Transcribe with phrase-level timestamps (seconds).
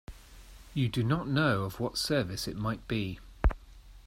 [0.73, 3.19] You do not know of what service it might be.